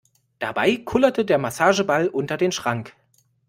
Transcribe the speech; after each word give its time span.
Dabei 0.39 0.77
kullerte 0.77 1.25
der 1.25 1.37
Massageball 1.37 2.07
unter 2.07 2.35
den 2.35 2.51
Schrank. 2.51 2.95